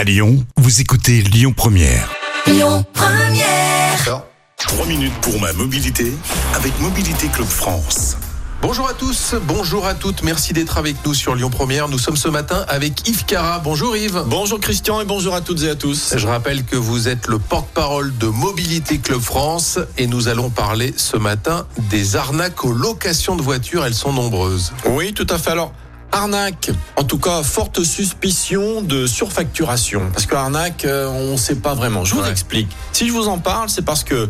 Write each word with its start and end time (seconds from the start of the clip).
À 0.00 0.04
Lyon, 0.04 0.42
vous 0.56 0.80
écoutez 0.80 1.20
Lyon 1.20 1.52
Première. 1.54 2.10
Lyon 2.46 2.86
Première. 2.94 4.22
3 4.56 4.86
minutes 4.86 5.12
pour 5.20 5.38
ma 5.38 5.52
mobilité 5.52 6.10
avec 6.54 6.72
Mobilité 6.80 7.28
Club 7.28 7.46
France. 7.46 8.16
Bonjour 8.62 8.88
à 8.88 8.94
tous, 8.94 9.34
bonjour 9.42 9.86
à 9.86 9.92
toutes, 9.92 10.22
merci 10.22 10.54
d'être 10.54 10.78
avec 10.78 10.96
nous 11.04 11.12
sur 11.12 11.34
Lyon 11.34 11.50
Première. 11.50 11.88
Nous 11.88 11.98
sommes 11.98 12.16
ce 12.16 12.28
matin 12.28 12.64
avec 12.68 13.06
Yves 13.06 13.26
Cara. 13.26 13.58
Bonjour 13.58 13.94
Yves. 13.94 14.22
Bonjour 14.24 14.58
Christian 14.58 15.02
et 15.02 15.04
bonjour 15.04 15.34
à 15.34 15.42
toutes 15.42 15.64
et 15.64 15.68
à 15.68 15.74
tous. 15.74 16.14
Je 16.16 16.26
rappelle 16.26 16.64
que 16.64 16.76
vous 16.76 17.06
êtes 17.06 17.26
le 17.26 17.38
porte-parole 17.38 18.16
de 18.16 18.26
Mobilité 18.26 19.00
Club 19.00 19.20
France 19.20 19.78
et 19.98 20.06
nous 20.06 20.28
allons 20.28 20.48
parler 20.48 20.94
ce 20.96 21.18
matin 21.18 21.66
des 21.90 22.16
arnaques 22.16 22.64
aux 22.64 22.72
locations 22.72 23.36
de 23.36 23.42
voitures. 23.42 23.84
Elles 23.84 23.92
sont 23.92 24.14
nombreuses. 24.14 24.72
Oui, 24.86 25.12
tout 25.12 25.26
à 25.28 25.36
fait. 25.36 25.50
Alors, 25.50 25.74
Arnaque, 26.12 26.70
en 26.96 27.04
tout 27.04 27.18
cas, 27.18 27.42
forte 27.42 27.84
suspicion 27.84 28.82
de 28.82 29.06
surfacturation. 29.06 30.10
Parce 30.12 30.26
que 30.26 30.34
arnaque, 30.34 30.84
euh, 30.84 31.08
on 31.08 31.32
ne 31.32 31.36
sait 31.36 31.54
pas 31.54 31.74
vraiment. 31.74 32.04
Je 32.04 32.14
vous 32.14 32.22
Ouais. 32.22 32.30
explique. 32.30 32.68
Si 32.92 33.06
je 33.06 33.12
vous 33.12 33.28
en 33.28 33.38
parle, 33.38 33.68
c'est 33.68 33.84
parce 33.84 34.02
que 34.04 34.28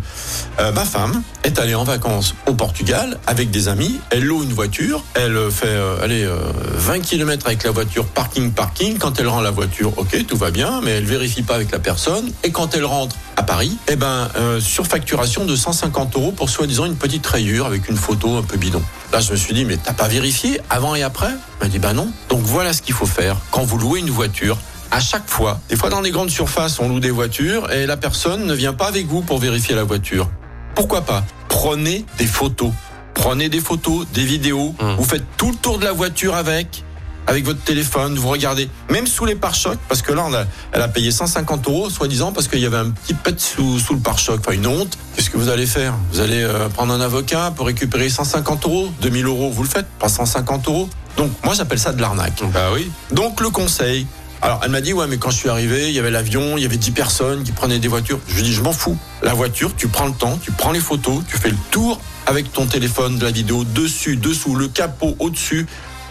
euh, 0.60 0.72
ma 0.72 0.84
femme 0.84 1.22
est 1.42 1.58
allée 1.58 1.74
en 1.74 1.84
vacances 1.84 2.34
au 2.46 2.55
Portugal 2.55 3.19
avec 3.27 3.50
des 3.50 3.69
amis. 3.69 3.98
Elle 4.10 4.24
loue 4.24 4.42
une 4.42 4.52
voiture. 4.52 5.02
Elle 5.14 5.38
fait 5.50 5.66
euh, 5.69 6.02
allez, 6.02 6.22
euh, 6.24 6.36
20 6.77 7.00
km 7.00 7.46
avec 7.46 7.64
la 7.64 7.70
voiture, 7.70 8.05
parking, 8.06 8.52
parking. 8.52 8.98
Quand 8.98 9.19
elle 9.19 9.28
rend 9.28 9.41
la 9.41 9.50
voiture, 9.50 9.92
ok, 9.97 10.27
tout 10.27 10.36
va 10.36 10.50
bien, 10.50 10.80
mais 10.83 10.91
elle 10.92 11.06
vérifie 11.06 11.42
pas 11.42 11.55
avec 11.55 11.70
la 11.72 11.78
personne. 11.78 12.30
Et 12.44 12.50
quand 12.50 12.74
elle 12.74 12.84
rentre 12.84 13.16
à 13.36 13.42
Paris, 13.42 13.77
eh 13.88 13.97
ben, 13.97 14.28
surfacturation 14.60 15.44
de 15.47 15.56
150 15.56 16.14
euros 16.16 16.33
pour 16.33 16.50
soi-disant 16.50 16.84
une 16.84 16.97
petite 16.97 17.27
rayure 17.27 17.64
avec 17.66 17.88
une 17.88 17.97
photo 17.97 18.36
un 18.36 18.42
peu 18.42 18.58
bidon. 18.58 18.83
Là, 19.12 19.20
je 19.20 19.32
me 19.32 19.37
suis 19.37 19.55
dit, 19.55 19.64
mais 19.64 19.77
t'as 19.77 19.92
pas 19.92 20.06
vérifié 20.06 20.60
avant 20.70 20.95
et 20.95 21.02
après? 21.02 21.30
Elle 21.60 21.66
m'a 21.66 21.69
dit, 21.69 21.78
bah 21.78 21.92
non. 21.92 22.12
Donc 22.28 22.42
voilà 22.42 22.73
ce 22.73 22.80
qu'il 22.80 22.95
faut 22.95 23.06
faire 23.06 23.36
quand 23.50 23.64
vous 23.64 23.77
louez 23.77 24.00
une 24.00 24.10
voiture. 24.10 24.56
À 24.92 25.00
chaque 25.00 25.28
fois, 25.28 25.60
des 25.69 25.77
fois 25.77 25.88
dans 25.88 26.00
les 26.00 26.10
grandes 26.10 26.30
surfaces, 26.30 26.78
on 26.80 26.88
loue 26.88 27.00
des 27.00 27.10
voitures 27.10 27.70
et 27.73 27.86
la 27.86 27.96
personne 27.96 28.45
ne 28.45 28.55
vient 28.55 28.73
pas 28.73 28.86
avec 28.86 29.06
vous 29.06 29.23
pour 29.23 29.38
vérifier 29.38 29.75
la 29.75 29.84
voiture. 29.84 30.28
Pourquoi 30.75 31.03
pas? 31.03 31.25
Prenez 31.48 32.05
des 32.19 32.27
photos. 32.27 32.72
Prenez 33.14 33.48
des 33.48 33.61
photos, 33.61 34.06
des 34.12 34.25
vidéos. 34.25 34.75
Hum. 34.81 34.97
Vous 34.97 35.05
faites 35.05 35.25
tout 35.36 35.50
le 35.50 35.56
tour 35.56 35.78
de 35.78 35.84
la 35.84 35.92
voiture 35.92 36.34
avec, 36.34 36.84
avec 37.31 37.45
votre 37.45 37.61
téléphone. 37.61 38.17
Vous 38.17 38.28
regardez, 38.28 38.69
même 38.91 39.06
sous 39.06 39.25
les 39.25 39.36
pare-chocs, 39.36 39.78
parce 39.89 40.03
que 40.03 40.12
là, 40.12 40.25
on 40.27 40.34
a- 40.34 40.45
elle 40.73 40.83
a 40.83 40.89
payé 40.89 41.12
150 41.12 41.67
euros, 41.69 41.89
soi-disant, 41.89 42.33
parce 42.33 42.48
qu'il 42.48 42.59
y 42.59 42.67
avait 42.67 42.77
un 42.77 42.91
petit 42.91 43.14
pet 43.14 43.41
sous, 43.41 43.78
sous 43.78 43.95
le 43.95 44.00
pare-choc. 44.00 44.41
Enfin, 44.41 44.53
une 44.53 44.67
honte. 44.67 44.98
Qu'est-ce 45.14 45.31
que 45.31 45.37
vous 45.37 45.48
allez 45.48 45.67
faire? 45.67 45.95
Vous 46.12 46.19
allez 46.19 46.42
euh, 46.42 46.69
prendre 46.69 46.92
un 46.92 47.00
avocat 47.00 47.53
pour 47.55 47.67
récupérer 47.67 48.09
150 48.11 48.64
euros, 48.67 48.91
2000 49.00 49.27
euros, 49.27 49.48
vous 49.50 49.62
le 49.62 49.69
faites, 49.69 49.87
pas 50.00 50.09
150 50.09 50.67
euros. 50.67 50.89
Donc, 51.17 51.31
moi, 51.45 51.55
j'appelle 51.55 51.78
ça 51.78 51.92
de 51.92 52.00
l'arnaque. 52.00 52.42
Bah 52.53 52.70
oui. 52.75 52.91
Donc 53.12 53.41
le 53.41 53.50
conseil. 53.50 54.06
Alors 54.42 54.61
elle 54.65 54.70
m'a 54.70 54.81
dit 54.81 54.94
ouais 54.94 55.06
mais 55.06 55.19
quand 55.19 55.28
je 55.31 55.37
suis 55.37 55.50
arrivé 55.50 55.89
il 55.91 55.94
y 55.94 55.98
avait 55.98 56.11
l'avion 56.11 56.56
il 56.56 56.62
y 56.62 56.65
avait 56.65 56.78
10 56.78 56.92
personnes 56.92 57.42
qui 57.42 57.53
prenaient 57.53 57.78
des 57.78 57.89
voitures. 57.89 58.19
Je 58.27 58.37
lui 58.37 58.42
dis 58.42 58.55
je 58.55 58.62
m'en 58.62 58.72
fous. 58.72 58.97
La 59.22 59.34
voiture 59.34 59.70
tu 59.77 59.87
prends 59.87 60.06
le 60.06 60.15
temps 60.15 60.39
tu 60.42 60.50
prends 60.50 60.72
les 60.72 60.81
photos 60.81 61.22
tu 61.28 61.37
fais 61.37 61.50
le 61.50 61.59
tour 61.70 62.00
avec 62.25 62.50
ton 62.50 62.65
téléphone 62.65 63.19
de 63.19 63.25
la 63.27 63.33
vidéo 63.33 63.65
dessus 63.65 64.17
dessous 64.17 64.55
le 64.55 64.69
capot 64.69 65.15
au 65.19 65.28
dessus 65.28 65.67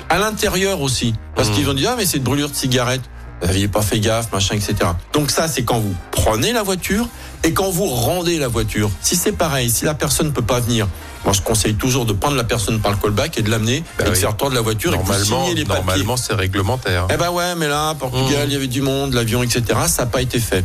à 0.10 0.18
l'intérieur 0.18 0.82
aussi 0.82 1.14
parce 1.36 1.50
Mhm. 1.50 1.56
qu'ils 1.56 1.70
ont 1.70 1.74
dit 1.74 1.86
ah 1.88 1.96
mais 1.98 2.06
c'est 2.06 2.20
de 2.20 2.24
brûlure 2.24 2.50
de 2.50 2.56
cigarette. 2.56 3.02
Vous 3.42 3.48
n'aviez 3.48 3.68
pas 3.70 3.82
fait 3.82 4.00
gaffe 4.00 4.32
machin 4.34 4.56
etc. 4.56 4.76
Donc 5.14 5.32
ça 5.32 5.48
c'est 5.48 5.64
quand 5.64 5.80
vous 5.80 5.96
prenez 6.12 6.52
la 6.52 6.62
voiture 6.64 7.08
et 7.44 7.54
quand 7.54 7.70
vous 7.70 7.86
rendez 7.86 8.38
la 8.38 8.48
voiture. 8.50 8.90
Si 9.02 9.16
c'est 9.16 9.32
pareil 9.32 9.70
si 9.70 9.86
la 9.86 9.94
personne 9.94 10.28
ne 10.28 10.32
peut 10.32 10.42
pas 10.42 10.60
venir. 10.60 10.88
Moi, 11.26 11.34
je 11.34 11.42
conseille 11.42 11.76
toujours 11.76 12.06
de 12.06 12.14
prendre 12.14 12.38
la 12.38 12.46
personne 12.46 12.80
par 12.80 12.92
le 12.92 12.98
callback 12.98 13.38
et 13.38 13.42
de 13.42 13.50
l'amener 13.52 13.84
Bah 13.98 14.06
et 14.06 14.10
de 14.10 14.14
oui. 14.14 14.20
faire 14.22 14.38
tour 14.38 14.50
de 14.50 14.56
la 14.56 14.62
voiture 14.62 14.94
et 14.94 14.98
de 14.98 15.02
Normalement, 15.04 15.48
les 15.54 15.66
papiers. 15.66 15.76
normalement 15.82 16.16
c'est 16.18 16.34
réglementaire. 16.34 17.08
Eh 17.14 17.18
ben 17.18 17.30
ouais, 17.30 17.56
mais 17.56 17.68
là, 17.68 17.94
Portugal, 17.96 18.46
Mmh. 18.48 18.50
il 18.50 18.54
y 18.54 18.56
avait 18.56 18.68
du 18.68 18.82
monde, 18.82 19.14
l'avion, 19.14 19.44
etc. 19.44 19.62
Ça 19.88 20.04
n'a 20.04 20.06
pas 20.10 20.22
été 20.22 20.40
fait. 20.40 20.64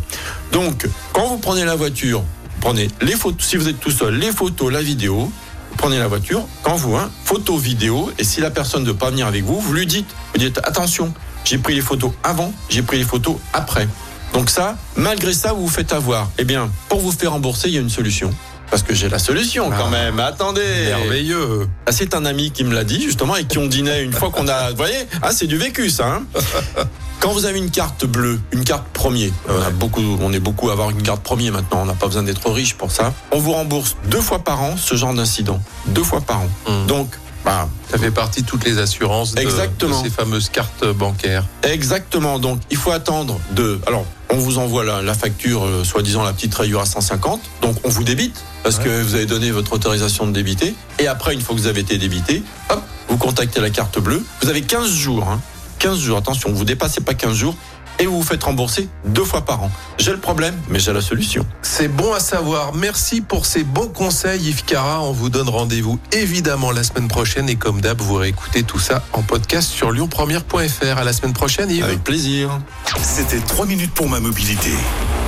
Donc, 0.52 0.86
quand 1.12 1.26
vous 1.26 1.38
prenez 1.38 1.64
la 1.64 1.74
voiture, 1.74 2.22
prenez 2.60 2.88
les 3.00 3.14
photos, 3.16 3.44
si 3.44 3.56
vous 3.56 3.68
êtes 3.68 3.80
tout 3.80 3.90
seul, 3.90 4.14
les 4.16 4.30
photos, 4.30 4.72
la 4.72 4.80
vidéo, 4.80 5.28
prenez 5.74 5.98
la 5.98 6.08
voiture, 6.08 6.46
quand 6.62 6.76
vous, 6.76 6.96
hein, 6.96 7.10
photo, 7.24 7.56
vidéo, 7.58 8.10
et 8.18 8.24
si 8.24 8.40
la 8.40 8.50
personne 8.50 8.82
ne 8.82 8.88
veut 8.88 8.94
pas 8.96 9.10
venir 9.10 9.26
avec 9.26 9.44
vous, 9.44 9.60
vous 9.60 9.72
lui 9.72 9.86
dites, 9.86 10.08
vous 10.32 10.38
dites, 10.40 10.58
attention, 10.64 11.12
j'ai 11.44 11.58
pris 11.58 11.74
les 11.74 11.80
photos 11.82 12.12
avant, 12.22 12.52
j'ai 12.70 12.82
pris 12.82 12.98
les 12.98 13.04
photos 13.04 13.36
après. 13.52 13.86
Donc 14.32 14.50
ça, 14.50 14.76
malgré 14.96 15.32
ça, 15.32 15.52
vous 15.52 15.62
vous 15.66 15.68
faites 15.72 15.92
avoir. 15.92 16.30
Eh 16.38 16.44
bien, 16.44 16.70
pour 16.88 17.00
vous 17.00 17.12
faire 17.12 17.32
rembourser, 17.32 17.68
il 17.68 17.74
y 17.74 17.78
a 17.78 17.80
une 17.80 17.90
solution. 17.90 18.30
Parce 18.70 18.82
que 18.82 18.94
j'ai 18.94 19.08
la 19.08 19.18
solution 19.20 19.70
quand 19.70 19.86
Ah. 19.86 19.90
même. 19.90 20.18
Attendez. 20.18 20.86
Merveilleux. 20.88 21.68
Ah, 21.86 21.92
c'est 21.92 22.14
un 22.14 22.24
ami 22.24 22.50
qui 22.50 22.64
me 22.64 22.74
l'a 22.74 22.82
dit 22.82 23.00
justement 23.02 23.36
et 23.36 23.44
qui 23.44 23.58
on 23.58 23.66
dînait 23.66 24.02
une 24.02 24.12
fois 24.12 24.30
qu'on 24.30 24.48
a. 24.48 24.70
Vous 24.70 24.76
voyez, 24.76 25.06
ah, 25.22 25.30
c'est 25.32 25.46
du 25.46 25.56
vécu 25.58 25.90
ça. 25.90 26.06
hein. 26.16 26.22
Quand 27.24 27.32
vous 27.32 27.46
avez 27.46 27.58
une 27.58 27.70
carte 27.70 28.04
bleue, 28.04 28.38
une 28.52 28.64
carte 28.64 28.84
premier, 28.92 29.32
on, 29.48 29.58
a 29.62 29.70
beaucoup, 29.70 30.02
on 30.20 30.30
est 30.34 30.40
beaucoup 30.40 30.68
à 30.68 30.72
avoir 30.72 30.90
une 30.90 31.00
carte 31.02 31.22
premier 31.22 31.50
maintenant, 31.50 31.80
on 31.80 31.86
n'a 31.86 31.94
pas 31.94 32.06
besoin 32.06 32.22
d'être 32.22 32.50
riche 32.50 32.74
pour 32.74 32.90
ça. 32.92 33.14
On 33.32 33.38
vous 33.38 33.52
rembourse 33.52 33.96
deux 34.10 34.20
fois 34.20 34.40
par 34.40 34.60
an 34.62 34.76
ce 34.76 34.94
genre 34.94 35.14
d'incident. 35.14 35.58
Deux 35.86 36.02
fois 36.02 36.20
par 36.20 36.40
an. 36.42 36.48
Hum. 36.66 36.86
Donc, 36.86 37.08
bah, 37.42 37.66
Ça 37.90 37.96
fait 37.96 38.10
partie 38.10 38.42
de 38.42 38.46
toutes 38.46 38.66
les 38.66 38.76
assurances 38.76 39.34
de, 39.34 39.40
Exactement. 39.40 40.02
de 40.02 40.06
ces 40.06 40.12
fameuses 40.14 40.50
cartes 40.50 40.84
bancaires. 40.84 41.46
Exactement. 41.62 42.38
Donc, 42.38 42.60
il 42.70 42.76
faut 42.76 42.90
attendre 42.90 43.40
de. 43.52 43.80
Alors, 43.86 44.04
on 44.28 44.36
vous 44.36 44.58
envoie 44.58 44.84
la, 44.84 45.00
la 45.00 45.14
facture, 45.14 45.64
euh, 45.64 45.82
soi-disant 45.82 46.24
la 46.24 46.34
petite 46.34 46.54
rayure 46.54 46.80
à 46.82 46.84
150. 46.84 47.40
Donc, 47.62 47.76
on 47.84 47.88
vous 47.88 48.04
débite 48.04 48.44
parce 48.64 48.76
Ouais. 48.76 48.84
que 48.84 49.02
vous 49.02 49.14
avez 49.14 49.24
donné 49.24 49.50
votre 49.50 49.72
autorisation 49.72 50.26
de 50.26 50.32
débiter. 50.32 50.74
Et 50.98 51.06
après, 51.06 51.32
une 51.32 51.40
fois 51.40 51.54
que 51.56 51.60
vous 51.62 51.68
avez 51.68 51.80
été 51.80 51.96
débité, 51.96 52.42
hop, 52.68 52.82
vous 53.08 53.16
contactez 53.16 53.62
la 53.62 53.70
carte 53.70 53.98
bleue. 53.98 54.22
Vous 54.42 54.50
avez 54.50 54.60
15 54.60 54.90
jours. 54.90 55.26
Hein, 55.26 55.40
15 55.84 56.00
jours. 56.00 56.16
Attention, 56.16 56.50
vous 56.50 56.64
dépassez 56.64 57.02
pas 57.02 57.12
15 57.12 57.34
jours 57.34 57.54
et 57.98 58.06
vous 58.06 58.16
vous 58.16 58.26
faites 58.26 58.42
rembourser 58.42 58.88
deux 59.04 59.22
fois 59.22 59.42
par 59.42 59.62
an. 59.62 59.70
J'ai 59.98 60.12
le 60.12 60.18
problème, 60.18 60.58
mais 60.70 60.78
j'ai 60.78 60.94
la 60.94 61.02
solution. 61.02 61.44
C'est 61.60 61.88
bon 61.88 62.14
à 62.14 62.20
savoir. 62.20 62.72
Merci 62.74 63.20
pour 63.20 63.44
ces 63.44 63.64
bons 63.64 63.88
conseils, 63.88 64.48
Yves 64.48 64.64
Cara. 64.64 65.02
On 65.02 65.12
vous 65.12 65.28
donne 65.28 65.50
rendez-vous 65.50 65.98
évidemment 66.10 66.70
la 66.70 66.84
semaine 66.84 67.06
prochaine. 67.06 67.50
Et 67.50 67.56
comme 67.56 67.82
d'hab, 67.82 68.00
vous 68.00 68.14
réécoutez 68.14 68.62
tout 68.62 68.78
ça 68.78 69.04
en 69.12 69.20
podcast 69.20 69.68
sur 69.68 69.92
lyonpremière.fr. 69.92 70.96
À 70.96 71.04
la 71.04 71.12
semaine 71.12 71.34
prochaine, 71.34 71.70
Yves. 71.70 71.84
Avec 71.84 72.02
plaisir. 72.02 72.58
C'était 73.02 73.40
3 73.40 73.66
minutes 73.66 73.92
pour 73.92 74.08
ma 74.08 74.20
mobilité 74.20 74.70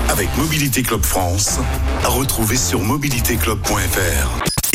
avec 0.09 0.34
Mobilité 0.38 0.83
Club 0.83 1.05
France. 1.05 1.59
À 2.03 2.09
retrouver 2.09 2.56
sur 2.56 2.81
mobilitéclub.fr. 2.81 4.56